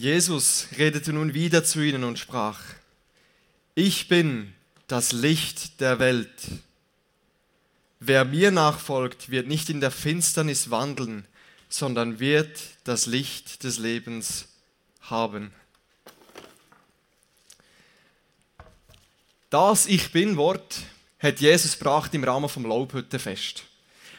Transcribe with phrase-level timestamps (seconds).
[0.00, 2.58] Jesus redete nun wieder zu ihnen und sprach,
[3.74, 4.54] ich bin
[4.86, 6.32] das Licht der Welt.
[7.98, 11.26] Wer mir nachfolgt, wird nicht in der Finsternis wandeln,
[11.68, 14.48] sondern wird das Licht des Lebens
[15.02, 15.52] haben.
[19.50, 20.78] Das Ich Bin-Wort
[21.18, 23.64] hat Jesus gebracht im Rahmen vom Laubhüttenfest.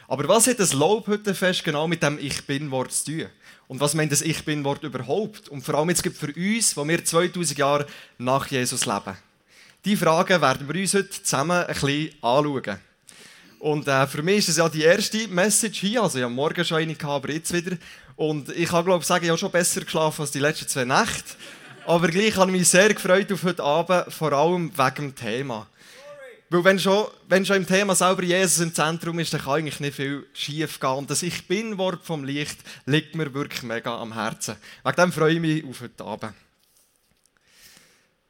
[0.08, 3.30] Aber was hat das Laubhüttenfest genau mit dem Ich Bin-Wort zu tun?
[3.72, 5.48] Und was meint das Ich Bin-Wort überhaupt?
[5.48, 7.86] Und vor allem jetzt für uns, wo wir 2000 Jahre
[8.18, 9.16] nach Jesus leben.
[9.86, 12.80] Die Fragen werden wir uns heute zusammen ein bisschen anschauen.
[13.60, 16.04] Und äh, für mich ist es ja die erste Message hier.
[16.04, 17.78] Also ich habe morgen schon eine gehabt, aber jetzt wieder.
[18.18, 20.84] Und ich kann glaube ich sagen, ich habe schon besser geschlafen als die letzten zwei
[20.84, 21.36] Nächte.
[21.88, 25.66] Aber gleich habe ich mich sehr gefreut auf heute Abend, vor allem wegen dem Thema.
[26.52, 29.80] Weil wenn schon, wenn schon im Thema selber Jesus im Zentrum ist, dann kann eigentlich
[29.80, 30.90] nicht viel schief gehen.
[30.90, 34.58] Und das Ich Bin-Wort vom Licht liegt mir wirklich mega am Herzen.
[34.84, 36.34] Wegen dem freue ich mich auf heute Abend.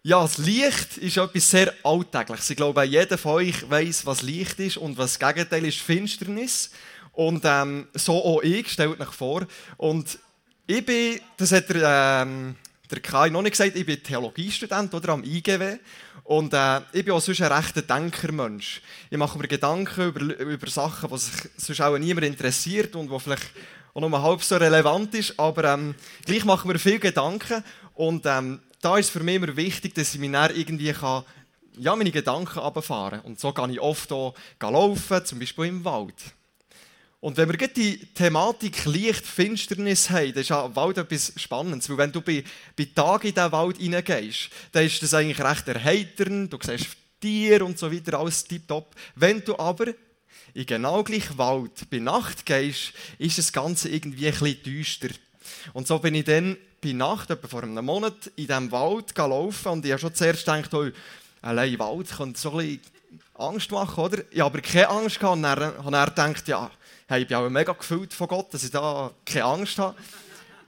[0.03, 2.51] Ja, das Licht ist etwas sehr Alltägliches.
[2.51, 6.69] Ich glaube, jeder von euch weiß, was Licht ist und was das Gegenteil ist Finsternis.
[7.13, 9.47] Und ähm, so auch ich, stellt euch vor.
[9.77, 10.19] Und
[10.67, 12.55] ich bin, das hat der, ähm,
[12.91, 15.79] der Kai noch nicht gesagt, ich bin Theologiestudent oder am IGW.
[16.23, 18.81] Und äh, ich bin auch sonst ein rechter Denkermensch.
[19.09, 23.19] Ich mache mir Gedanken über, über Sachen, die sich sonst auch niemand interessiert und die
[23.19, 23.51] vielleicht
[23.93, 25.39] auch nur halb so relevant ist.
[25.39, 27.63] Aber ähm, gleich machen wir viel Gedanken.
[27.95, 31.23] Und ähm, da ist für mich immer wichtig, dass ich mich dann irgendwie kann,
[31.77, 33.31] ja, meine Gedanken runterfahren kann.
[33.31, 36.15] Und so kann ich oft auch laufen, zum Beispiel im Wald.
[37.21, 41.87] Und wenn wir die Thematik Licht, Finsternis haben, dann ist ja Wald etwas Spannendes.
[41.87, 42.43] Weil wenn du bei,
[42.75, 47.63] bei Tag in diesen Wald hineingehst, dann ist das eigentlich recht erheiternd, du siehst Tiere
[47.63, 48.95] und so weiter, alles tiptop.
[49.15, 49.93] Wenn du aber
[50.55, 55.09] in genau gleich Wald bei Nacht gehst, ist das Ganze irgendwie ein bisschen düster.
[55.73, 59.67] Und so bin ich dann bei Nacht, etwa vor einem Monat, in diesem Wald gelaufen
[59.67, 60.89] und ich habe schon zuerst gedacht, oh,
[61.43, 62.81] allein Wald könnte so ein bisschen
[63.35, 64.23] Angst machen, oder?
[64.31, 66.71] Ich habe aber keine Angst gehabt und dann habe er gedacht, ja,
[67.11, 69.97] hey, ich bin auch mega gefühlt von Gott, dass ich da keine Angst habe.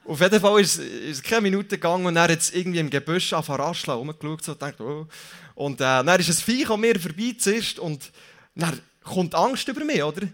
[0.06, 3.62] Auf jeden Fall ist, es keine Minute gegangen und er hat irgendwie im Gebüsch angefangen
[3.62, 5.08] rascheln, rumgeschaut und denkt, oh.
[5.56, 8.12] Und äh, dann ist ein Viech an mir vorbeizischt und
[8.56, 10.28] dann kommt Angst über mich, oder?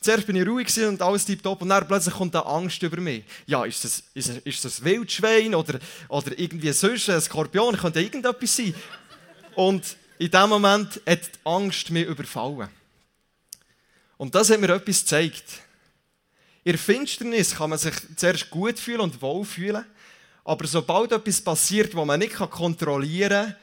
[0.00, 3.22] Zuerst bin ich ruhig und alles tiptop und dann plötzlich kommt da Angst über mich.
[3.46, 5.78] Ja, ist das, ist, ist das ein Wildschwein oder,
[6.08, 7.76] oder irgendwie sonst ein Skorpion?
[7.76, 8.74] Könnte irgendetwas sein.
[9.54, 12.68] Und in dem Moment hat die Angst mich überfallen.
[14.22, 15.42] Und das hat mir etwas gezeigt.
[16.62, 19.84] In Finsternis kann man sich zuerst gut fühlen und wohl fühlen,
[20.44, 23.56] aber sobald etwas passiert, was man nicht kontrollieren kann,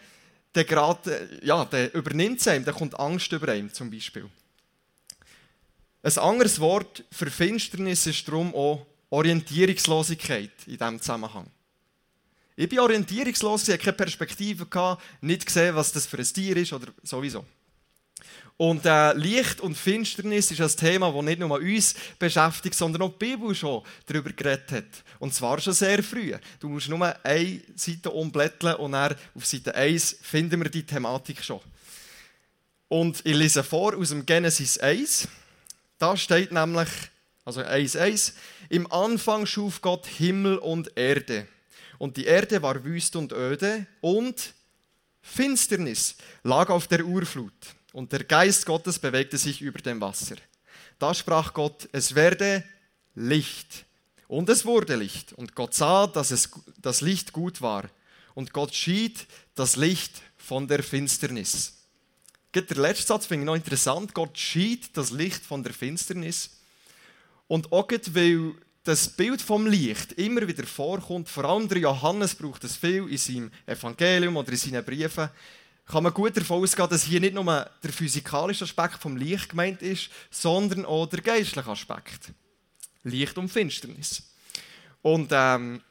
[0.51, 4.29] dann, gerade, ja, dann übernimmt es einem, dann kommt Angst über einem zum Beispiel.
[6.03, 11.49] Ein anderes Wort für Finsternis ist darum auch Orientierungslosigkeit in diesem Zusammenhang.
[12.57, 14.67] Ich bin orientierungslos, ich hatte keine Perspektive,
[15.21, 17.45] nicht gesehen, was das für ein Tier ist oder sowieso.
[18.59, 23.13] Und äh, Licht und Finsternis ist ein Thema, das nicht nur uns beschäftigt, sondern auch
[23.17, 25.03] die Bibel schon darüber geredet hat.
[25.17, 26.35] Und zwar schon sehr früh.
[26.59, 31.41] Du musst nur eine Seite umblättern und dann auf Seite 1 finden wir die Thematik
[31.41, 31.61] schon.
[32.89, 35.29] Und ich lese vor aus dem Genesis 1.
[35.97, 36.89] Da steht nämlich,
[37.45, 38.33] also 1,1,
[38.67, 41.47] im Anfang schuf Gott Himmel und Erde.
[41.97, 44.53] Und die Erde war wüst und öde und
[45.21, 47.53] Finsternis lag auf der Urflut
[47.93, 50.35] und der Geist Gottes bewegte sich über dem Wasser.
[50.99, 52.63] Da sprach Gott, es werde
[53.15, 53.85] Licht.
[54.27, 55.33] Und es wurde Licht.
[55.33, 57.89] Und Gott sah, dass es, das Licht gut war.
[58.35, 61.77] Und Gott schied das Licht von der Finsternis.
[62.53, 64.13] Der letzte Satz finde ich noch interessant.
[64.13, 66.51] Gott schied das Licht von der Finsternis.
[67.47, 72.63] Und auch weil das Bild vom Licht immer wieder vorkommt, vor allem der Johannes braucht
[72.63, 75.29] es viel in seinem Evangelium oder in seinen Briefen,
[75.89, 79.81] kann man gut davon ausgehen, dass hier nicht nur der physikalische Aspekt vom Licht gemeint
[79.81, 82.31] ist, sondern auch der geistliche Aspekt.
[83.03, 84.21] Licht und Finsternis.
[85.01, 85.81] Und ähm,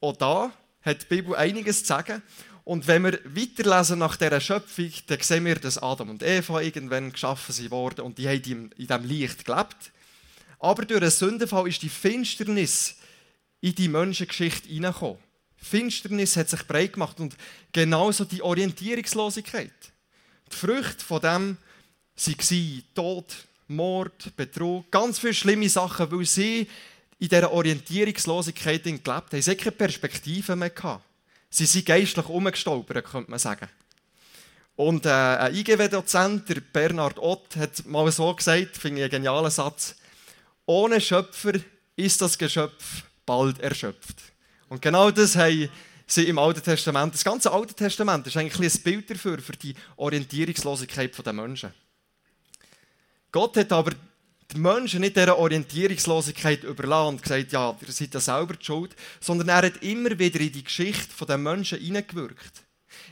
[0.00, 0.52] auch da
[0.82, 2.22] hat die Bibel einiges zu sagen.
[2.62, 7.10] Und wenn wir weiterlesen nach dieser Schöpfung, dann sehen wir, dass Adam und Eva irgendwann
[7.10, 9.90] geschaffen wurden und die haben in diesem Licht gelebt.
[10.60, 12.98] Aber durch den Sündenfall ist die Finsternis
[13.60, 15.18] in die Menschengeschichte hineingekommen.
[15.60, 17.36] Finsternis hat sich breit gemacht und
[17.72, 19.72] genauso die Orientierungslosigkeit.
[20.50, 21.56] Die Früchte von dem
[22.16, 23.36] waren Tod,
[23.68, 26.66] Mord, Betrug, ganz viele schlimme Sachen, weil sie
[27.18, 29.42] in dieser Orientierungslosigkeit gelebt haben.
[29.42, 30.70] Sie hatten keine Perspektive mehr.
[30.70, 31.04] Gehabt.
[31.50, 33.68] Sie sind geistlich umgestolpert, könnte man sagen.
[34.76, 39.96] Und äh, ein IGW-Dozent, Bernhard Ott, hat mal so gesagt, finde ich einen genialen Satz,
[40.64, 41.52] ohne Schöpfer
[41.96, 44.16] ist das Geschöpf bald erschöpft.
[44.70, 45.68] Und genau das haben
[46.06, 47.12] sind im Alten Testament.
[47.12, 51.74] Das ganze Alte Testament ist eigentlich ein Bild dafür, für die Orientierungslosigkeit der Menschen.
[53.32, 53.92] Gott hat aber
[54.52, 58.94] die Menschen nicht dieser Orientierungslosigkeit überlassen und gesagt, ja, ihr seid ja selber die schuld,
[59.20, 62.62] sondern er hat immer wieder in die Geschichte der Menschen hineingewirkt.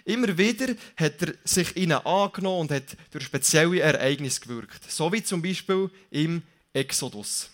[0.04, 4.90] Immer wieder hat er sich ihnen angenommen und hat durch spezielle Ereignisse gewirkt.
[4.90, 7.50] So wie zum Beispiel im Exodus.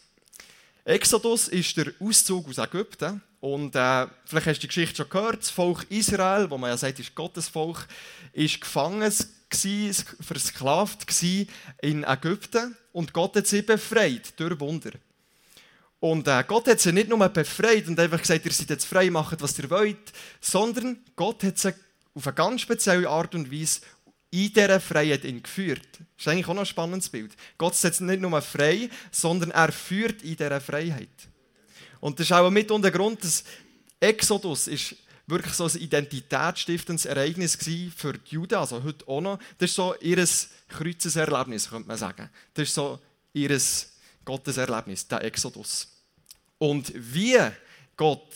[0.85, 3.23] Exodus ist der Auszug aus Ägypten.
[3.41, 5.41] Und äh, vielleicht hast du die Geschichte schon gehört.
[5.41, 7.87] Das Volk Israel, wo man ja sagt, ist Gottes Volk,
[8.33, 9.13] ist gefangen
[10.21, 11.07] versklavt
[11.83, 12.77] in Ägypten.
[12.93, 14.91] Und Gott hat sie befreit durch Wunder.
[16.01, 19.09] Und äh, Gott hat sie nicht nur befreit und einfach gesagt, ihr seid jetzt frei,
[19.09, 21.73] macht was ihr wollt, sondern Gott hat sie
[22.15, 23.81] auf eine ganz spezielle Art und Weise
[24.35, 25.87] in dieser Freiheit geführt.
[25.93, 27.33] Das ist eigentlich auch noch ein spannendes Bild.
[27.57, 31.09] Gott setzt nicht nur frei, sondern er führt in dieser Freiheit.
[32.01, 33.45] Und das ist auch mit unter Grund, dass
[34.01, 34.97] Exodus ist
[35.29, 37.57] wirklich so ein identitätsstiftendes Ereignis
[37.97, 39.39] für die Juden, also heute auch noch.
[39.57, 40.27] Das ist so ihr
[40.69, 42.29] Kreuzeserlebnis, könnte man sagen.
[42.55, 42.99] Das ist so
[43.33, 43.57] ihr
[44.25, 45.87] Gotteserlebnis, der Exodus.
[46.59, 47.39] Und wie
[47.97, 48.35] Gott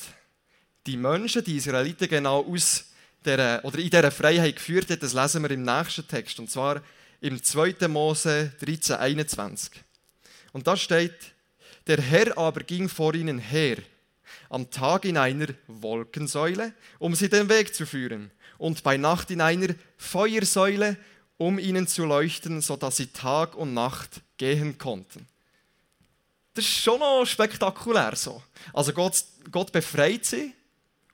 [0.87, 2.85] die Menschen, die Israeliten genau aus
[3.25, 6.39] der, oder in dieser Freiheit geführt hat, das lesen wir im nächsten Text.
[6.39, 6.83] Und zwar
[7.21, 7.89] im 2.
[7.89, 9.73] Mose 13, 21.
[10.53, 11.15] Und da steht,
[11.87, 13.79] der Herr aber ging vor ihnen her,
[14.51, 19.41] am Tag in einer Wolkensäule, um sie den Weg zu führen, und bei Nacht in
[19.41, 20.97] einer Feuersäule,
[21.37, 25.27] um ihnen zu leuchten, sodass sie Tag und Nacht gehen konnten.
[26.55, 28.43] Das ist schon noch spektakulär so.
[28.73, 29.23] Also Gott,
[29.53, 30.53] Gott befreit sie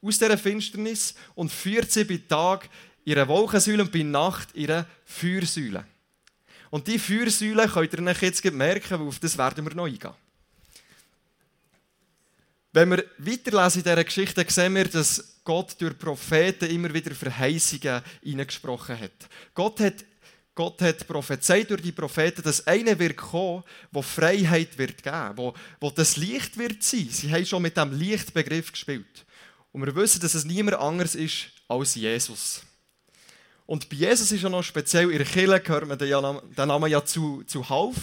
[0.04, 2.68] aus dieser Finsternis und führt sie bei Tag
[3.04, 5.84] ihre Wolkensäule und bei Nacht ihre Feuersäule.
[6.70, 10.12] Und die Feuersäule könnt ihr euch jetzt merken, weil auf das werden wir noch eingehen.
[12.72, 18.02] Wenn wir weiterlesen in dieser Geschichte, sehen wir, dass Gott durch Propheten immer wieder Verheißungen
[18.22, 19.28] hineingesprochen hat.
[19.54, 20.04] Gott hat
[20.56, 25.52] Gott hat prophezeit durch die Propheten, dass einer wird kommen, wo Freiheit wird geben, wo,
[25.80, 27.08] wo das Licht wird sein.
[27.10, 29.24] Sie haben schon mit dem Lichtbegriff gespielt.
[29.74, 32.62] Und wir wissen, dass es niemand anderes ist als Jesus.
[33.66, 37.04] Und bei Jesus ist ja noch speziell, in der Kirche gehört man den Namen ja
[37.04, 37.96] zu, zu Hauf.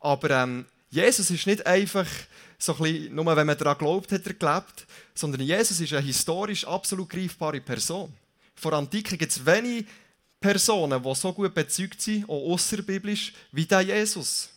[0.00, 2.08] Aber ähm, Jesus ist nicht einfach
[2.58, 6.04] so ein bisschen, nur wenn man daran glaubt, hat er gelebt, sondern Jesus ist eine
[6.04, 8.12] historisch absolut greifbare Person.
[8.56, 9.86] Vor Antike gibt es wenige
[10.40, 14.48] Personen, die so gut bezeugt sind, auch außerbiblisch, wie der Jesus.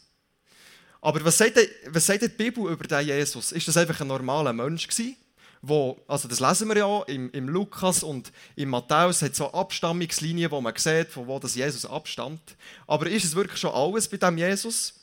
[0.99, 3.51] Aber was sagt, was sagt die Bibel über den Jesus?
[3.51, 5.15] Ist das einfach ein normaler Mensch gewesen?
[5.61, 10.51] Wo, also das lesen wir ja im, im Lukas und im Matthäus, hat so Abstammungslinien,
[10.51, 12.55] wo man sieht, von wo das Jesus abstammt.
[12.87, 14.93] Aber ist es wirklich schon alles bei dem Jesus?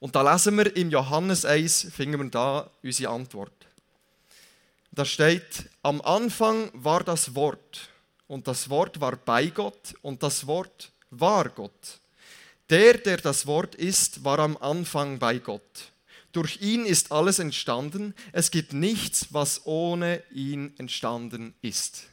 [0.00, 3.52] Und da lesen wir im Johannes 1, finden wir da unsere Antwort.
[4.92, 7.88] Da steht, am Anfang war das Wort
[8.26, 12.00] und das Wort war bei Gott und das Wort war Gott.
[12.70, 15.92] Der, der das Wort ist, war am Anfang bei Gott.
[16.38, 18.14] Durch ihn ist alles entstanden.
[18.30, 22.04] Es gibt nichts, was ohne ihn entstanden ist.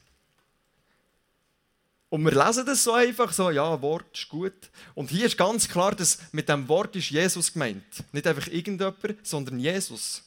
[2.09, 4.71] Und wir lesen das so einfach, so, ja, Wort ist gut.
[4.95, 7.83] Und hier ist ganz klar, dass mit dem Wort ist Jesus gemeint.
[8.13, 10.23] Nicht einfach irgendjemand, sondern Jesus.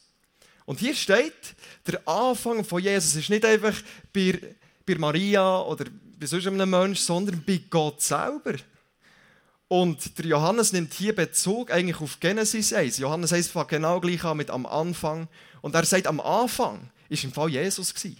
[0.63, 1.55] Und hier steht,
[1.85, 3.75] der Anfang von Jesus ist nicht einfach
[4.13, 4.55] bei,
[4.85, 5.83] bei Maria oder
[6.17, 8.53] bei sonst einem Menschen, sondern bei Gott selber.
[9.69, 12.97] Und der Johannes nimmt hier Bezug eigentlich auf Genesis 1.
[12.97, 15.29] Johannes 1 fängt genau gleich an mit am Anfang.
[15.61, 18.17] Und er sagt, am Anfang ist im Fall Jesus gewesen.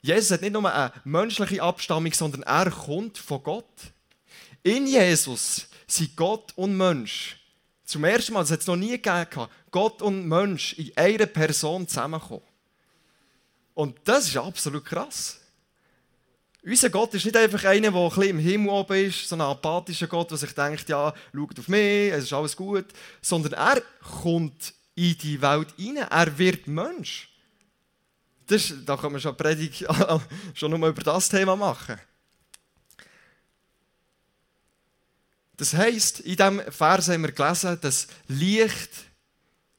[0.00, 3.92] Jesus hat nicht nur eine menschliche Abstammung, sondern er kommt von Gott.
[4.64, 7.36] In Jesus sind Gott und Mensch
[7.92, 11.86] zum ersten Mal, das hat es noch nie gegeben, Gott und Mensch in einer Person
[11.86, 12.40] zusammenkommen.
[13.74, 15.38] Und das ist absolut krass.
[16.64, 19.40] Unser Gott ist nicht einfach einer, der ein bisschen im Himmel oben ist, so ein
[19.40, 22.86] apathischer Gott, der sich denkt, ja, schaut auf mich, es ist alles gut.
[23.20, 23.82] Sondern er
[24.22, 26.06] kommt in die Welt hinein.
[26.08, 27.28] Er wird Mensch.
[28.46, 29.84] Das, da können wir schon Predigt
[30.54, 31.98] schon nur über das Thema machen.
[35.56, 38.90] Das heisst, in diesem Vers haben wir gelesen, dass Licht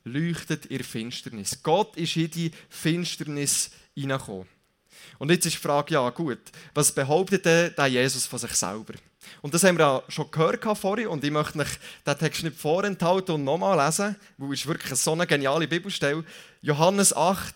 [0.04, 1.64] leuchtet in Finsternis.
[1.64, 4.53] Gott ist in die Finsternis hineingekommen.
[5.24, 6.42] Und jetzt ist die Frage, ja gut,
[6.74, 8.94] was behauptet der Jesus von sich selber?
[9.42, 12.58] Und das haben wir ja schon gehört vorhin und ich möchte euch den Text nicht
[12.58, 16.26] vorenthalten und nochmal lesen, weil es wirklich so eine geniale Bibelstelle.
[16.62, 17.56] Johannes 8,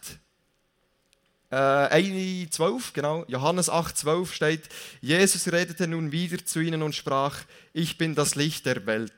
[1.51, 3.25] äh, 1, 12, genau.
[3.27, 4.69] Johannes 8, 12 steht,
[5.01, 7.37] Jesus redete nun wieder zu ihnen und sprach,
[7.73, 9.11] ich bin das Licht der Welt.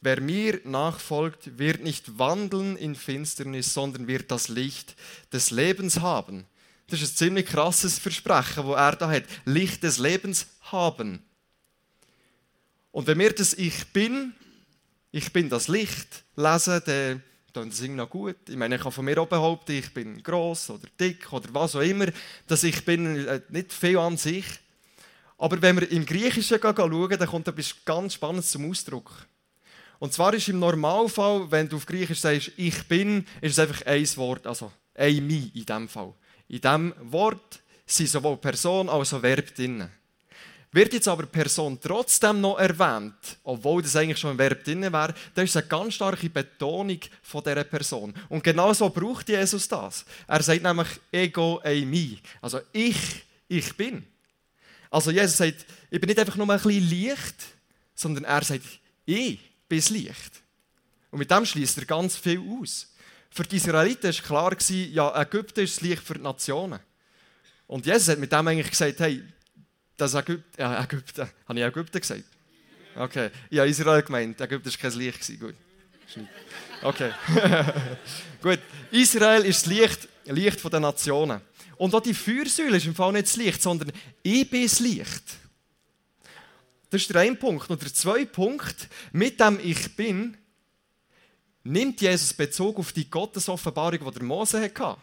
[0.00, 4.94] Wer mir nachfolgt, wird nicht wandeln in Finsternis, sondern wird das Licht
[5.32, 6.46] des Lebens haben.
[6.88, 9.24] Das ist ein ziemlich krasses Versprechen, wo er da hat.
[9.44, 11.22] Licht des Lebens haben.
[12.92, 14.34] Und wenn wir das Ich bin,
[15.10, 17.22] ich bin das Licht lesen, dann
[17.56, 18.36] dann das noch gut.
[18.48, 21.74] Ich meine, ich kann von mir auch behaupten, ich bin gross oder dick oder was
[21.74, 22.06] auch immer,
[22.46, 24.44] dass ich bin äh, nicht viel an sich.
[25.38, 29.26] Aber wenn wir im Griechischen schauen, dann kommt etwas ganz Spannendes zum Ausdruck.
[29.98, 33.84] Und zwar ist im Normalfall, wenn du auf Griechisch sagst, ich bin, ist es einfach
[33.86, 36.12] ein Wort, also ein Mi in diesem Fall.
[36.48, 39.88] In diesem Wort sind sowohl Person als auch Verb drin.
[40.72, 45.14] Wird jetzt aber Person trotzdem noch erwähnt, obwohl das eigentlich schon ein Verb drin wäre,
[45.34, 48.12] dann ist es eine ganz starke Betonung von dieser Person.
[48.28, 50.04] Und genau so braucht Jesus das.
[50.26, 52.98] Er sagt nämlich Ego eimi, also ich,
[53.48, 54.04] ich bin.
[54.90, 57.36] Also Jesus sagt, ich bin nicht einfach nur ein bisschen Licht,
[57.94, 58.64] sondern er sagt,
[59.06, 60.42] ich bin das Licht.
[61.10, 62.88] Und mit dem schließt er ganz viel aus.
[63.30, 66.80] Für die Israeliten war klar, ja, Ägypten ist das Licht für die Nationen.
[67.66, 69.22] Und Jesus hat mit dem eigentlich gesagt, hey,
[69.96, 72.24] das Ägypten, ja, Ägypten, habe ich Ägypten gesagt?
[72.94, 75.40] Okay, habe Israel gemeint, Ägypten war kein Licht.
[75.40, 75.54] Gut.
[76.82, 77.12] Okay.
[78.42, 81.40] Gut, Israel ist das Licht, Licht der Nationen.
[81.76, 83.92] Und auch die Feuersäule ist im Fall nicht das Licht, sondern
[84.22, 85.22] ich bin das Licht.
[86.88, 87.68] Das ist der eine Punkt.
[87.68, 90.36] Und der zweite Punkt, mit dem Ich Bin,
[91.66, 94.96] nimmt Jesus Bezug auf die Gottesoffenbarung, die der Mose hatte.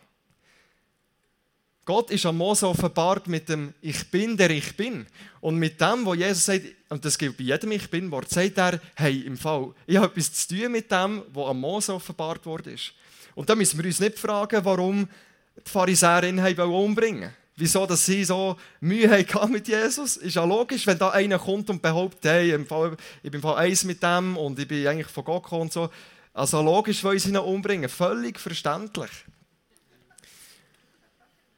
[1.85, 5.05] Gott ist an Mose offenbart mit dem Ich bin, der ich bin.
[5.41, 8.79] Und mit dem, wo Jesus sagt, und das gilt bei jedem Ich bin-Wort, sagt er,
[8.95, 12.73] hey, im Fall, ich habe etwas zu tun mit dem, was an Mose offenbart worden
[12.73, 12.93] ist.
[13.35, 15.09] Und da müssen wir uns nicht fragen, warum
[15.57, 17.33] die Pharisäerin umbringen wollten.
[17.55, 20.17] Wieso, dass sie so Mühe mit Jesus?
[20.17, 23.83] Ist ja logisch, wenn da einer kommt und behauptet, hey, ich bin im Fall eins
[23.83, 25.89] mit dem und ich bin eigentlich von Gott gekommen und so.
[26.33, 27.89] Also logisch wollen sie ihn umbringen.
[27.89, 29.11] Völlig verständlich.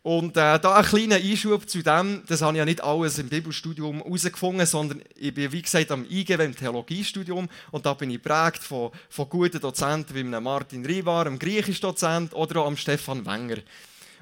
[0.06, 3.28] Und äh, da ein kleiner Einschub zu dem, das habe ich ja nicht alles im
[3.28, 8.22] Bibelstudium herausgefunden, sondern ich bin, wie gesagt, am IGW im Theologiestudium und da bin ich
[8.22, 13.26] geprägt von, von guten Dozenten wie Martin Rivar, einem griechischen Dozent oder auch am Stefan
[13.26, 13.58] Wenger.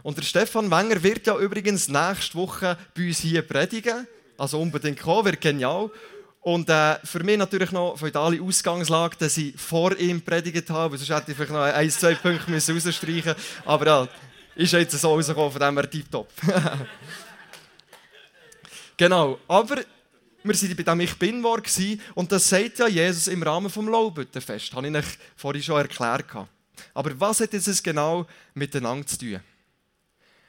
[0.03, 4.07] Und der Stefan Wenger wird ja übrigens nächste Woche bei uns hier predigen,
[4.37, 5.91] also unbedingt kommen, wird genial.
[6.43, 11.09] Und äh, für mich natürlich noch feudale Ausgangslage, dass ich vor ihm predigt habe, sonst
[11.09, 13.35] hätte ich vielleicht noch ein, zwei Punkte müssen rausstreichen müssen.
[13.63, 14.07] Aber ja,
[14.55, 16.27] ist jetzt so rausgekommen, von dem her tiptop.
[18.97, 19.77] genau, aber
[20.43, 21.65] wir waren bei dem Ich Bin-Wort
[22.13, 24.67] und das sagt ja Jesus im Rahmen des Laubhüttenfest.
[24.67, 26.25] Das habe ich euch vorhin schon erklärt.
[26.93, 29.39] Aber was hat das genau miteinander zu tun?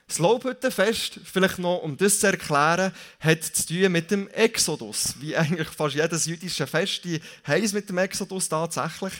[0.07, 5.15] Das Laubhüttenfest, vielleicht noch um das zu erklären, hat zu tun mit dem Exodus.
[5.19, 9.15] Wie eigentlich fast jedes jüdische Fest, die es mit dem Exodus tatsächlich.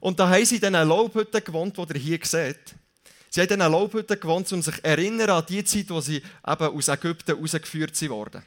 [0.00, 2.74] Und da haben sie in diesen Laubhütten gewohnt, die ihr hier seht.
[3.30, 6.24] Sie haben in diesen Laubhütten gewohnt, um sich erinnern an die Zeit, wo sie eben
[6.44, 8.42] aus Ägypten rausgeführt wurden.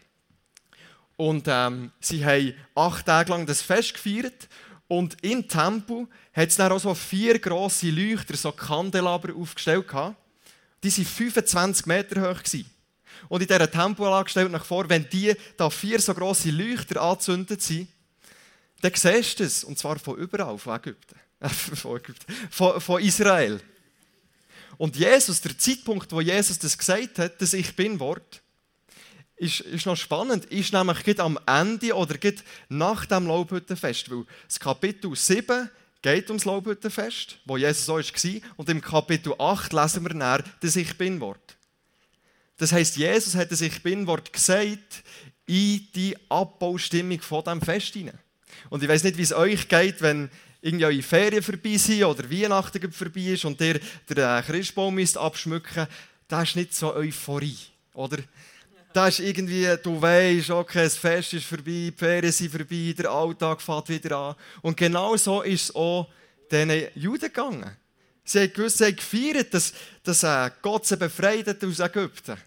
[1.15, 4.47] Und ähm, sie haben acht Tage lang das Fest gefeiert.
[4.87, 9.85] Und im Tempel hat es dann auch so vier grosse Leuchter, so Kandelaber aufgestellt.
[10.83, 12.41] Die waren 25 Meter hoch.
[13.27, 17.61] Und in dieser Tempelanlage stellt euch vor, wenn die da vier so grosse Leuchter angezündet
[17.61, 17.89] sind,
[18.81, 19.63] dann siehst du es.
[19.63, 21.19] Und zwar von überall, von Ägypten.
[21.49, 22.33] von, Ägypten.
[22.49, 23.59] Von, von Israel.
[24.77, 28.41] Und Jesus, der Zeitpunkt, wo Jesus das gesagt hat, das Ich Bin-Wort,
[29.35, 32.17] ist, ist noch spannend, ist nämlich am Ende oder
[32.67, 34.09] nach dem Laubhüttenfest.
[34.09, 35.69] Weil das Kapitel 7
[36.01, 38.41] geht ums Laubhüttenfest, wo Jesus so war.
[38.57, 41.57] Und im Kapitel 8 lesen wir dann das Ich Bin-Wort.
[42.57, 45.03] Das heisst, Jesus hat das Ich Bin-Wort gesagt
[45.45, 48.19] in die Abbaustimmung von diesem Fest hinein.
[48.69, 50.29] Und ich weiß nicht, wie es euch geht, wenn
[50.61, 53.79] irgendwie eure Ferien vorbei sind oder Weihnachten vorbei ist und ihr
[54.09, 55.87] den Christbaum müsst abschmücken
[56.29, 57.57] das ist nicht so Euphorie,
[57.93, 58.19] oder?
[58.91, 63.11] Da ist irgendwie, du weißt, okay, das Fest ist vorbei, die Ferien sind vorbei, der
[63.11, 64.35] Alltag fährt wieder an.
[64.61, 66.07] Und genau so ist es auch
[66.51, 67.77] diesen Juden gegangen.
[68.23, 72.37] Sie haben gewusst, sie haben gefeiert, dass, dass äh, Gott sie befreit hat aus Ägypten.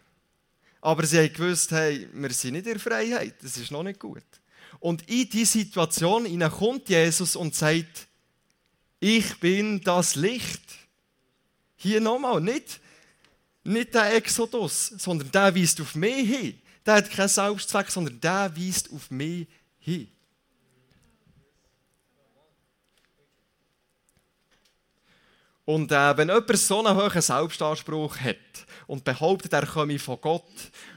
[0.80, 4.24] Aber sie haben gewusst, hey, wir sind nicht in Freiheit, das ist noch nicht gut.
[4.80, 8.08] Und in diese Situation kommt Jesus und sagt,
[8.98, 10.62] ich bin das Licht.
[11.76, 12.80] Hier nochmal, nicht,
[13.64, 16.60] nicht der Exodus, sondern der weist auf mich hin.
[16.84, 19.46] Der hat keinen Selbstzweck, sondern der weist auf mich
[19.78, 20.08] hin.
[25.64, 28.36] Und äh, wenn jemand so einen hohen Selbstanspruch hat
[28.88, 30.42] und behauptet, er komme von Gott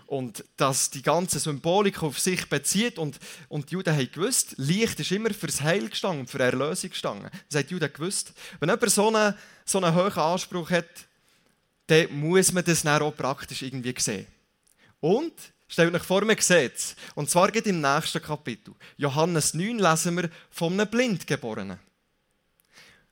[0.08, 5.00] und dass die ganze Symbolik auf sich bezieht und, und die Juden haben gewusst, Licht
[5.00, 7.30] ist immer fürs Heil gestanden, für Erlösung gestanden.
[7.48, 8.34] Das haben die Juden gewusst.
[8.60, 10.90] Wenn jemand so einen, so einen hohen Anspruch hat,
[11.88, 14.28] dann muss man das dann auch praktisch irgendwie sehen.
[15.00, 15.34] Und,
[15.68, 16.96] stellt euch vor, man sieht es.
[17.14, 18.74] Und zwar geht im nächsten Kapitel.
[18.98, 21.80] Johannes 9 lesen wir von einem Blindgeborenen.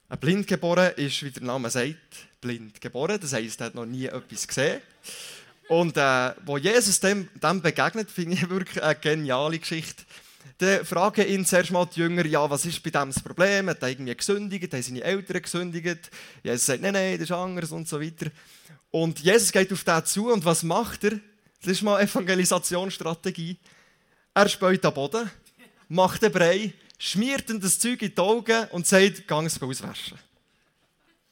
[0.10, 1.98] Ein Blindgeboren ist, wie der Name sagt,
[2.42, 3.20] blind geboren.
[3.20, 4.82] Das heisst, er hat noch nie etwas gesehen.
[5.70, 10.04] Und äh, wo Jesus dem, dem begegnet, finde ich wirklich eine geniale Geschichte.
[10.58, 13.70] Dann fragen ihn zuerst mal die Jünger, ja, was ist bei dem das Problem?
[13.70, 14.72] Hat er irgendwie gesündigt?
[14.72, 16.12] Haben seine Eltern gesündigt?
[16.44, 18.28] Jesus sagt, nein, nein, das ist anders und so weiter.
[18.92, 21.20] Und Jesus geht auf den zu und was macht er?
[21.62, 23.58] Das ist mal Evangelisationsstrategie.
[24.34, 25.30] Er späut am Boden,
[25.88, 30.18] macht den Brei, schmiert ihm das Zeug in die Augen und sagt, gang es auswaschen.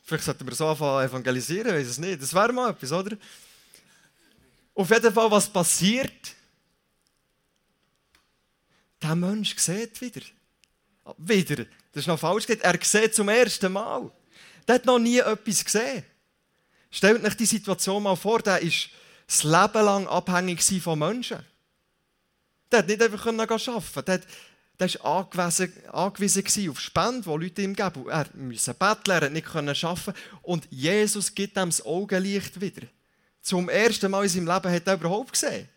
[0.03, 2.21] Vielleicht sollten wir so anfangen evangelisieren, weiß es nicht.
[2.21, 3.15] Das wäre mal etwas, oder?
[4.73, 6.35] Auf jeden Fall, was passiert?
[9.01, 10.21] Der Mensch sieht wieder.
[11.17, 11.65] Wieder.
[11.91, 12.63] Das ist noch falsch gesagt.
[12.63, 14.11] Er sieht zum ersten Mal.
[14.67, 16.03] Der hat noch nie etwas gesehen.
[16.91, 18.89] Stellt euch die Situation mal vor, der ist
[19.25, 21.39] das Leben lang abhängig von Menschen.
[22.71, 24.05] Der hat nicht einfach arbeiten können.
[24.05, 24.21] Der,
[24.79, 28.09] der war angewiesen, angewiesen auf Spenden, die Leute ihm geben.
[28.09, 32.87] Er musste betteln, er hat nicht arbeiten Und Jesus gibt ihm das Augenlicht wieder.
[33.41, 35.67] Zum ersten Mal in seinem Leben hat er überhaupt gesehen.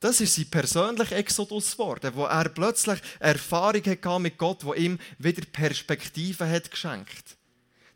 [0.00, 4.98] Das ist sein persönlicher Exodus geworden, wo er plötzlich Erfahrung hatte mit Gott, wo ihm
[5.18, 7.36] wieder Perspektiven hat geschenkt.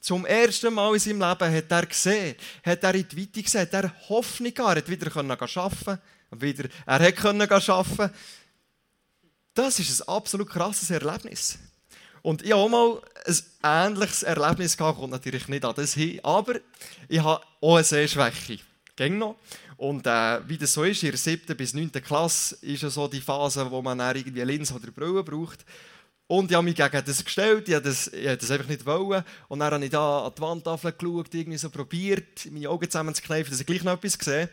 [0.01, 3.63] Zum ersten Mal in seinem Leben hat er gesehen, hat er in die Weite gesehen,
[3.63, 6.01] hat er Hoffnung gehabt, er hat wieder arbeiten
[6.31, 8.15] wieder, er konnte arbeiten.
[9.55, 11.59] Das ist ein absolut krasses Erlebnis.
[12.23, 16.21] Und ich habe auch mal ein ähnliches Erlebnis gehabt, kommt natürlich nicht an das hin,
[16.23, 16.57] aber
[17.09, 18.59] ich habe auch eine Sehschwäche.
[18.97, 19.37] Ging noch.
[19.79, 21.57] Und äh, wie das so ist, in der 7.
[21.57, 21.93] bis 9.
[21.93, 25.65] Klasse ist ja so die Phase, wo man dann irgendwie Linse oder Brille braucht.
[26.27, 28.85] Und ich habe mich gegen das gestellt, ich wollte das, das einfach nicht.
[28.85, 29.23] Wollen.
[29.47, 33.53] Und dann habe ich da an die Wandtafel geschaut, irgendwie so probiert, meine Augen zusammenzukneifen,
[33.53, 34.51] dass ich gleich noch etwas sehe.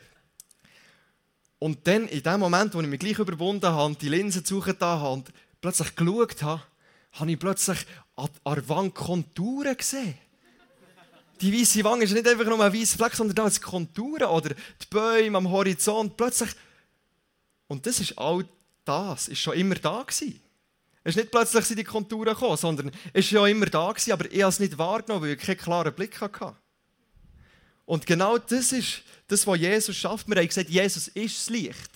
[1.57, 5.09] Und dann, in dem Moment, wo ich mich gleich überwunden habe, die Linse gesucht habe
[5.09, 6.61] und plötzlich geschaut habe,
[7.13, 7.79] habe ich plötzlich
[8.15, 10.15] an der Wand Konturen gesehen.
[11.41, 14.49] Die weiße Wange ist nicht einfach nur ein weißer Fleck, sondern da sind Konturen oder
[14.49, 16.15] die Bäume am Horizont.
[16.15, 16.49] Plötzlich.
[17.67, 18.47] Und das ist all
[18.85, 20.39] das, ist schon immer da gewesen.
[21.03, 24.11] Es ist nicht plötzlich sind die Konturen gekommen, sondern es ist schon immer da gewesen,
[24.11, 26.55] aber ich habe es nicht wahrgenommen, weil ich keinen klaren Blick hatte.
[27.85, 30.27] Und genau das ist das, was Jesus schafft.
[30.27, 31.91] Wir haben gesagt, Jesus ist das Licht.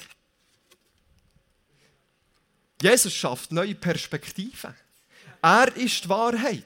[2.82, 4.76] Jesus schafft neue Perspektiven.
[5.42, 6.66] Er ist die Wahrheit.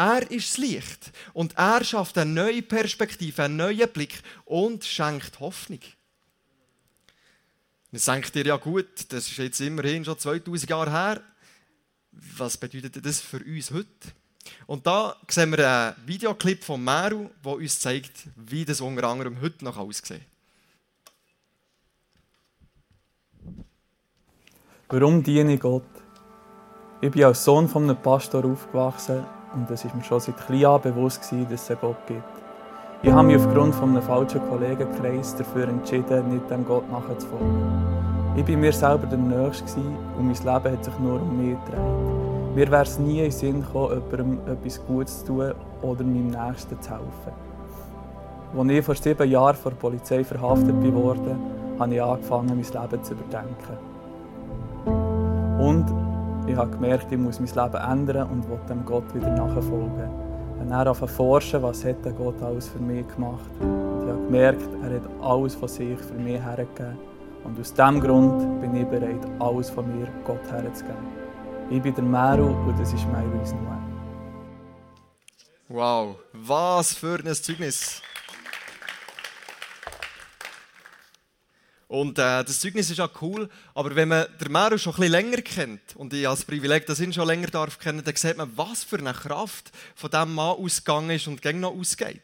[0.00, 1.12] Er ist das Licht.
[1.34, 5.80] Und er schafft eine neue Perspektive, einen neuen Blick und schenkt Hoffnung.
[7.92, 11.20] Jetzt denkt ihr, ja gut, das ist jetzt immerhin schon 2000 Jahre her.
[12.12, 13.88] Was bedeutet das für uns heute?
[14.66, 19.38] Und da sehen wir einen Videoclip von Meru, der uns zeigt, wie das unter anderem
[19.42, 20.22] heute noch aussieht.
[24.88, 25.84] Warum diene ich Gott?
[27.02, 30.64] Ich bin als Sohn von einem Pastor aufgewachsen und es ist mir schon seit klein
[30.66, 32.22] an bewusst gewesen, dass es einen Gott gibt.
[33.02, 37.90] Ich habe mich aufgrund von einem falschen Kollegenkreis dafür entschieden, nicht dem Gott nachzufolgen.
[38.36, 39.80] Ich war mir selber der Nächste
[40.18, 42.54] und mein Leben hat sich nur um mich gedreht.
[42.54, 46.28] Mir wäre es nie in den Sinn gekommen, jemandem etwas Gutes zu tun oder meinem
[46.28, 47.32] Nächsten zu helfen.
[48.56, 51.36] Als ich vor sieben Jahren von der Polizei verhaftet wurde,
[51.78, 53.78] habe ich angefangen, mein Leben zu überdenken.
[55.58, 56.09] Und
[56.50, 60.10] ich habe gemerkt, ich muss mein Leben ändern und will dem Gott wieder nachfolgen.
[60.60, 63.50] Und dann anfangen forschen, was hat der Gott alles für mich gemacht.
[63.60, 66.98] Und ich habe gemerkt, er hat alles von sich für mich hergegeben.
[67.44, 71.20] Und aus diesem Grund bin ich bereit, alles von mir Gott herzugeben.
[71.70, 73.58] Ich bin der Meru und das ist mein Reason.
[75.68, 78.02] Wow, was für ein Zeugnis!
[81.90, 85.10] Und äh, das Zeugnis ist auch cool, aber wenn man den Meru schon ein bisschen
[85.10, 88.56] länger kennt, und ich als Privileg das ihn schon länger darf kennen, dann sieht man,
[88.56, 92.22] was für eine Kraft von diesem Mann ausgegangen ist und gegen noch ausgeht.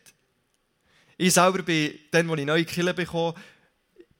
[1.16, 3.34] Ich selber bin, dann, als ich neue Kille bekommen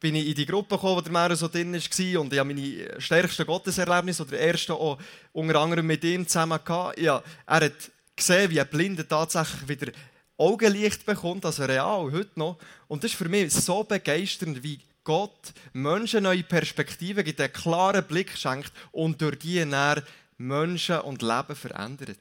[0.01, 2.53] bin ich in die Gruppe gekommen, wo der Meru so drin war und ich habe
[2.53, 4.99] meine stärksten Gotteserlebnisse oder erste auch
[5.33, 6.99] unter anderem mit ihm zusammen gehabt.
[6.99, 9.93] Ja, er hat gesehen, wie ein Blinder tatsächlich wieder
[10.37, 12.59] Augenlicht bekommt, also real, heute noch.
[12.89, 18.05] Und das ist für mich so begeisternd, wie Gott Menschen neue Perspektiven gibt, einen klaren
[18.05, 20.03] Blick schenkt und durch die er
[20.37, 22.19] Menschen und Leben verändert.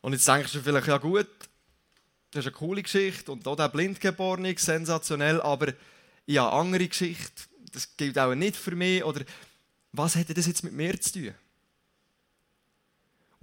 [0.00, 1.28] Und jetzt denkst du vielleicht, ja gut,
[2.30, 5.74] das ist eine coole Geschichte und auch der Blindgeborene, sensationell, aber
[6.24, 9.04] ich habe andere Geschichte, das gilt auch nicht für mich.
[9.04, 9.22] Oder
[9.92, 11.34] was hätte das jetzt mit mir zu tun?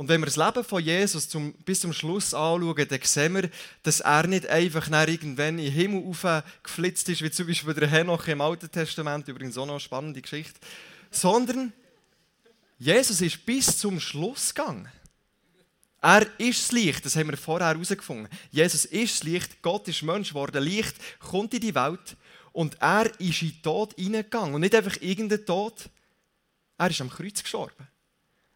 [0.02, 3.52] Und wenn wir das Leben von Jesus zum, bis zum Schluss anschauen, dann sehen wir,
[3.84, 6.16] dass er nicht einfach irgendwann in den Himmel
[6.64, 10.20] geflitzt ist, wie zum Beispiel der Henoch im Alten Testament, übrigens auch noch eine spannende
[10.20, 10.60] Geschichte,
[11.12, 11.72] sondern
[12.80, 14.90] Jesus ist bis zum Schluss gegangen.
[16.02, 18.28] Er ist das Licht, das haben wir vorher herausgefunden.
[18.50, 22.18] Jesus ist das Licht, Gott ist Mensch geworden, Licht kommt in die Welt
[22.54, 24.56] und er ist in den Tod hineingegangen.
[24.56, 25.76] Und nicht einfach irgendein Tod,
[26.80, 27.91] er ist am Kreuz gestorben.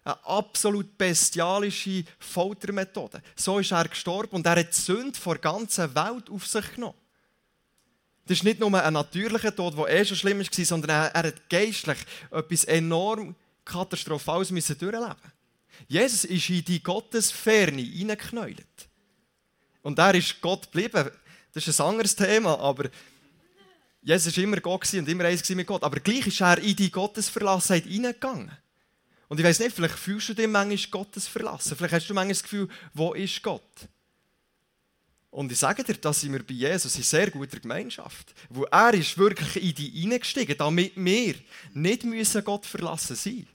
[0.05, 3.23] Eine absolut bestialische Foltermethode.
[3.35, 6.75] So ist er gestorben und er hat die Sünde vor der ganzen Welt auf sich
[6.75, 6.93] genommen.
[8.27, 11.49] Das ist nicht nur ein natürlicher Tod, der eh schon schlimm war, sondern er, hat
[11.49, 11.97] geistlich
[12.29, 15.15] etwas enorm Katastrophales müssen durchleben
[15.87, 18.87] Jesus ist in die Gottesferne hineingeknäult.
[19.81, 21.09] Und er ist Gott geblieben.
[21.51, 22.89] Das ist ein anderes Thema, aber
[24.03, 25.83] Jesus war immer Gott und immer eins mit Gott.
[25.83, 28.51] Aber gleich ist er in die Gottesverlassenheit hineingegangen.
[29.27, 31.75] Und ich weiß nicht, vielleicht fühlst du dich manchmal Gottes verlassen.
[31.75, 33.87] Vielleicht hast du manchmal das Gefühl, wo ist Gott?
[35.31, 38.33] Und ich sage dir, da sind wir bei Jesus in sehr guter Gemeinschaft.
[38.49, 41.35] Wo er ist wirklich in die hineingestiegen, damit wir
[41.73, 43.47] nicht müssen Gott verlassen sein.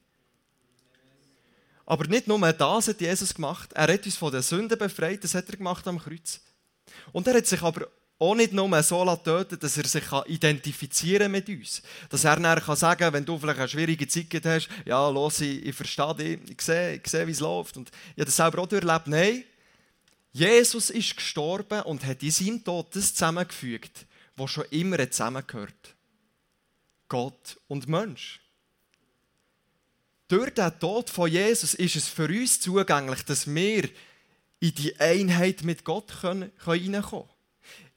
[1.86, 3.72] Aber nicht nur das hat Jesus gemacht.
[3.72, 5.24] Er hat uns von den Sünden befreit.
[5.24, 6.40] Das hat er gemacht am Kreuz.
[7.12, 7.88] Und er hat sich aber
[8.20, 11.82] auch nicht nur so töten dass er sich identifizieren mit uns.
[12.10, 15.64] Dass er dann kann sagen wenn du vielleicht eine schwierige Zeit hast, ja, los, ich,
[15.64, 17.78] ich verstehe dich, ich sehe, ich sehe wie es läuft.
[17.78, 19.06] Und ich habe das selber auch durchlebt.
[19.06, 19.44] Nein,
[20.32, 24.06] Jesus ist gestorben und hat in seinem Tod das zusammengefügt,
[24.36, 25.94] was schon immer zusammengehört.
[27.08, 28.38] Gott und Mensch.
[30.28, 33.88] Durch den Tod von Jesus ist es für uns zugänglich, dass wir
[34.60, 36.52] in die Einheit mit Gott reinkommen
[37.02, 37.29] können.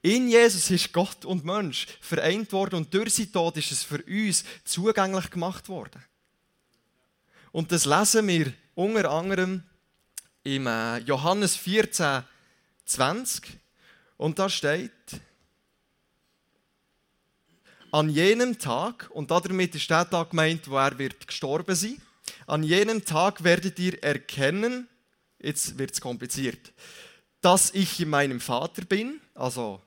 [0.04, 4.04] In Jesus ist Gott und Mensch vereint worden und durch sein Tod ist es für
[4.04, 6.04] uns zugänglich gemacht worden.
[7.54, 9.64] Und das lesen wir unter anderem
[10.44, 12.24] im äh, Johannes 14,
[12.86, 13.58] 20.
[14.18, 14.92] Und da steht,
[17.94, 22.02] an jenem Tag, und damit ist der Tag gemeint, wo er wird gestorben sein,
[22.46, 24.90] an jenem Tag werdet ihr erkennen,
[25.40, 26.74] jetzt wird es kompliziert,
[27.40, 29.82] dass ich in meinem Vater bin, also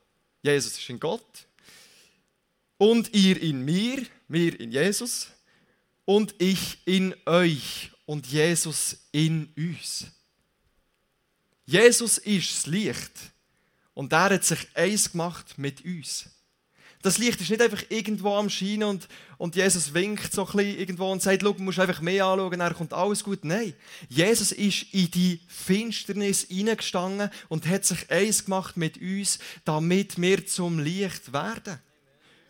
[0.47, 1.47] Jesus ist in Gott.
[2.77, 5.27] Und ihr in mir, mir in Jesus.
[6.05, 10.07] Und ich in euch und Jesus in uns.
[11.65, 13.11] Jesus ist das Licht.
[13.93, 16.29] Und er hat sich eins gemacht mit uns.
[17.01, 19.07] Das Licht ist nicht einfach irgendwo am Scheinen und,
[19.37, 22.73] und Jesus winkt so ein bisschen irgendwo und sagt, du musst einfach mehr anschauen, dann
[22.73, 23.45] kommt alles gut.
[23.45, 23.73] Nein,
[24.09, 30.45] Jesus ist in die Finsternis hineingestanden und hat sich eins gemacht mit uns, damit wir
[30.47, 31.79] zum Licht werden.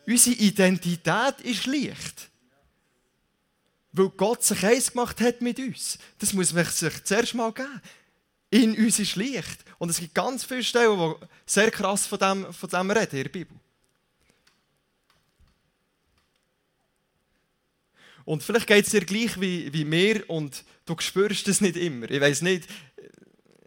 [0.08, 2.30] Unsere Identität ist Licht.
[3.92, 5.98] Weil Gott sich eins gemacht hat mit uns.
[6.20, 7.82] Das muss man sich zuerst mal geben.
[8.50, 9.66] In uns ist Licht.
[9.78, 13.24] Und es gibt ganz viele Stellen, die sehr krass von dem, von dem reden in
[13.24, 13.58] der Bibel.
[18.28, 22.12] Und vielleicht geht es dir gleich wie, wie mir und du spürst es nicht immer.
[22.12, 22.68] Ich weiß nicht,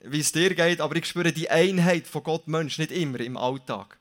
[0.04, 3.38] wie es dir geht, aber ich spüre die Einheit von Gott Mensch nicht immer im
[3.38, 3.98] Alltag.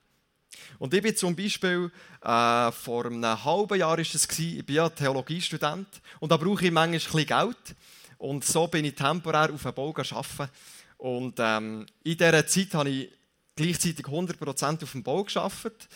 [0.78, 1.90] Und ich bin zum Beispiel,
[2.22, 5.88] äh, vor einem halben Jahr ist es gewesen, ich bin ja Theologiestudent
[6.20, 7.76] und da brauche ich manchmal ein Geld.
[8.18, 10.52] Und so bin ich temporär auf einem Bau arbeiten.
[10.98, 13.10] Und ähm, in dieser Zeit habe ich
[13.56, 15.88] gleichzeitig 100% auf dem Bau gearbeitet.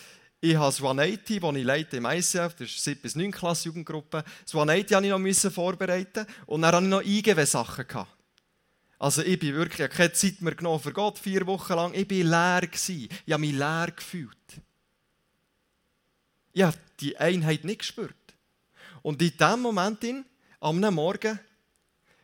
[0.46, 3.70] Ich habe das 180, das ich leite im ICF, das ist 7 bis 9 Klasse
[3.70, 4.26] Jugendgruppe.
[4.44, 7.86] Das 180 musste ich noch vorbereiten und dann hatte ich noch IGW-Sachen.
[9.00, 11.94] Also ich bin wirklich, ich habe keine Zeit mehr genommen für Gott, vier Wochen lang.
[11.94, 12.68] Ich war leer.
[12.68, 13.08] Gewesen.
[13.26, 14.38] Ich habe mich leer gefühlt.
[16.52, 18.14] Ich habe die Einheit nicht gespürt.
[19.02, 20.04] Und in diesem Moment,
[20.60, 21.40] am Morgen,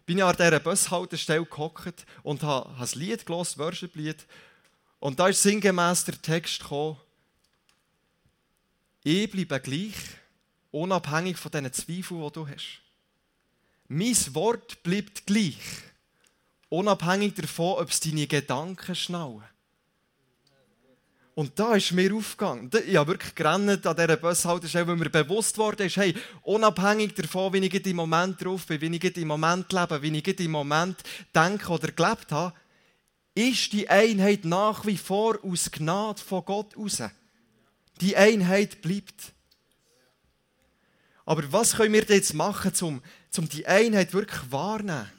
[0.05, 4.25] bin ich an dieser Bushaltestelle gehockt und habe, ein Lied gelesen, Worship-Lied.
[4.99, 6.97] Und da ist sinngemäß der Text gekommen,
[9.03, 9.95] ich bleibe gleich,
[10.71, 12.81] unabhängig von diesen Zweifeln, die du hast.
[13.87, 15.57] Mein Wort bleibt gleich,
[16.69, 19.43] unabhängig davon, ob es deine Gedanken schnallen.
[21.39, 22.69] Und da ist mir aufgegangen.
[22.85, 27.53] Ich habe wirklich gerannt an dieser Bushaltestelle, weil mir bewusst wurde, ist, hey, unabhängig davon,
[27.53, 30.97] wie ich im Moment drauf bin, wie ich im Moment lebe, wie ich im Moment
[31.33, 32.53] denke oder gelebt habe,
[33.35, 37.03] ist die Einheit nach wie vor aus Gnade von Gott raus.
[38.01, 39.33] Die Einheit bleibt.
[41.25, 43.01] Aber was können wir jetzt machen, um,
[43.37, 45.11] um die Einheit wirklich wahrzunehmen?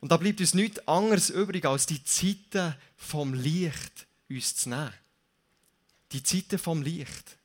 [0.00, 4.92] Und da bleibt uns nichts anderes übrig, als die Zeiten vom Licht uns zu nehmen.
[6.12, 7.38] Die Zeiten vom Licht.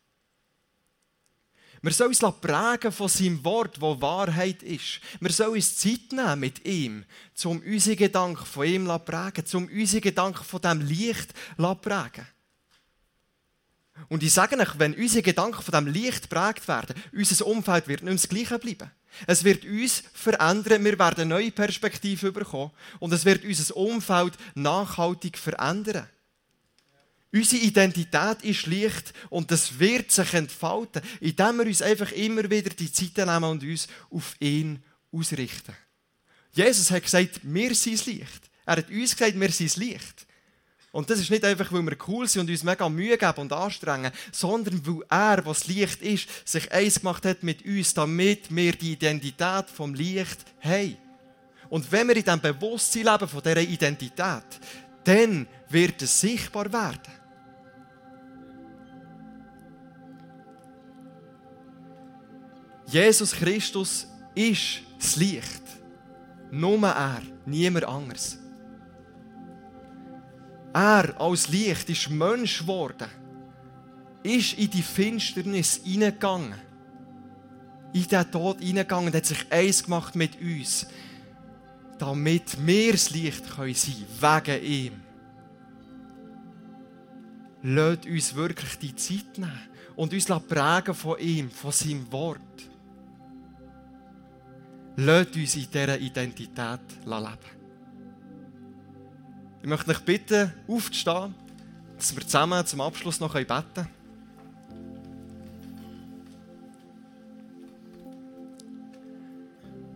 [1.81, 4.99] Wir sollen uns prägen von seinem Wort, wo Wahrheit ist.
[5.21, 7.05] Wir sollen uns Zeit nehmen mit ihm,
[7.45, 12.27] um unsere Gedanken von ihm zu prägen, um unsere Gedanken von diesem Licht zu prägen.
[14.07, 18.03] Und ich sage euch, wenn unsere Gedanken von diesem Licht geprägt werden, unser Umfeld wird
[18.03, 18.91] nicht mehr das Gleiche bleiben.
[19.27, 25.37] Es wird uns verändern, wir werden neue Perspektive bekommen und es wird unser Umfeld nachhaltig
[25.37, 26.07] verändern.
[27.31, 32.71] Unsere Identität ist Licht und das wird sich entfalten, indem wir uns einfach immer wieder
[32.71, 35.75] die Zeit nehmen und uns auf ihn ausrichten.
[36.51, 38.49] Jesus hat gesagt, wir sind das Licht.
[38.65, 40.25] Er hat uns gesagt, wir sind das Licht.
[40.91, 43.53] Und das ist nicht einfach, weil wir cool sind und uns mega Mühe geben und
[43.53, 48.71] anstrengen, sondern weil er, was Licht ist, sich eins gemacht hat mit uns, damit wir
[48.71, 50.97] die Identität vom Licht haben.
[51.69, 54.43] Und wenn wir in diesem Bewusstsein leben von dieser Identität,
[55.03, 57.19] dann wird es sichtbar werden.
[62.87, 65.61] Jesus Christus ist das Licht.
[66.49, 68.39] Nur er, niemand anderes.
[70.73, 73.09] Er als Licht ist Mensch geworden,
[74.23, 76.55] ist in die Finsternis hineingegangen,
[77.93, 80.85] in den Tod hineingegangen hat sich eins gemacht mit uns,
[81.97, 85.01] damit wir das Licht sein können, wegen ihm.
[87.61, 92.39] Lasst uns wirklich die Zeit nehmen und uns prägen von ihm, von seinem Wort.
[94.95, 97.58] Lasst uns in dieser Identität leben.
[99.61, 101.35] Ich möchte euch bitten, aufzustehen,
[101.97, 103.87] dass wir zusammen zum Abschluss noch beten können.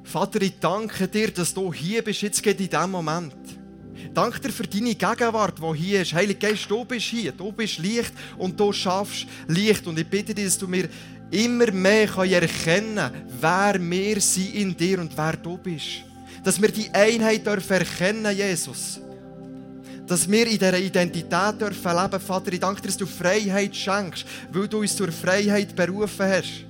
[0.03, 3.33] Vater, ich danke dir, dass du hier bist, jetzt geht in diesem Moment.
[4.13, 6.13] Danke dir für deine Gegenwart, die hier ist.
[6.13, 9.87] Heilige Geist, du bist hier, du bist Licht und du schaffst Licht.
[9.87, 10.87] Und ich bitte dich, dass du mir
[11.31, 16.03] immer mehr erkennen kann, wer wir sind in dir und wer du bist.
[16.43, 18.99] Dass wir die Einheit dürfen erkennen, Jesus.
[20.07, 22.51] Dass wir in dieser Identität dürfen leben, Vater.
[22.51, 26.65] Ich danke dir, dass du Freiheit schenkst, weil du uns zur Freiheit berufen hast.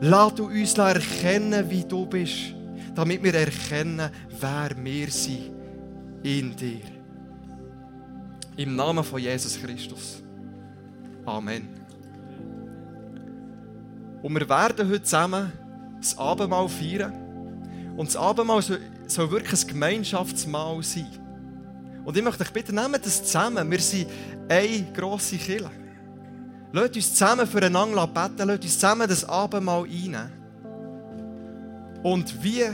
[0.00, 2.54] Lass du uns erkennen, wie du bist,
[2.94, 5.52] damit wir erkennen, wer wir sind
[6.22, 6.80] in dir.
[8.56, 10.22] Im Namen von Jesus Christus.
[11.24, 11.68] Amen.
[14.22, 15.52] Und wir werden heute zusammen
[15.98, 17.12] das Abendmahl feiern.
[17.96, 21.06] Und das Abendmahl soll, wirklich ein Gemeinschaftsmahl sein.
[22.04, 23.70] Und ich möchte euch bitten, nehmt das zusammen.
[23.70, 24.08] Wir sind
[24.48, 25.70] eine grosse Kirche.
[26.72, 30.32] Lasst uns zusammen füreinander beten, lasst uns zusammen das Abendmahl einnehmen.
[32.02, 32.64] Und wie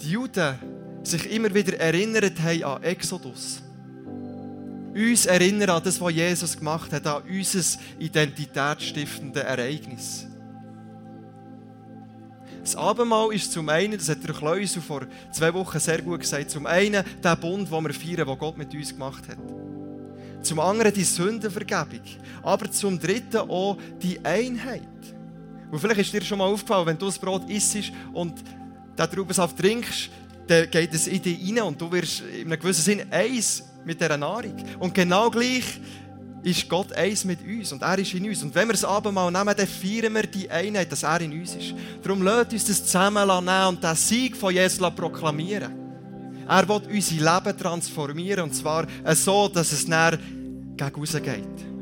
[0.00, 0.54] die Juden
[1.02, 3.62] sich immer wieder erinnert haben an Exodus,
[4.94, 10.25] uns erinnern an das, was Jesus gemacht hat, an unser identitätsstiftendes Ereignis.
[12.66, 16.50] Das Abendmahl ist zum einen, das hat der Kleusel vor zwei Wochen sehr gut gesagt,
[16.50, 19.38] zum einen der Bund, den wir feiern, den Gott mit uns gemacht hat.
[20.42, 22.00] Zum anderen die Sündenvergebung.
[22.42, 24.82] Aber zum dritten auch die Einheit.
[25.70, 28.42] Und vielleicht ist dir schon mal aufgefallen, wenn du das Brot isst und
[28.98, 30.10] den Traubensaft trinkst,
[30.48, 34.00] dann geht es in dich rein und du wirst in einem gewissen Sinn eins mit
[34.00, 34.56] dieser Nahrung.
[34.80, 35.80] Und genau gleich
[36.46, 38.40] ist Gott eins mit uns und er ist in uns.
[38.42, 41.56] Und wenn wir das Abendmahl nehmen, dann feiern wir die Einheit, dass er in uns
[41.56, 41.74] ist.
[42.02, 45.72] Darum lasst uns das zusammen nehmen und den Sieg von Jesus proklamieren.
[46.48, 50.18] Er will unser Leben transformieren und zwar so, dass es näher
[50.76, 51.75] gegen geht.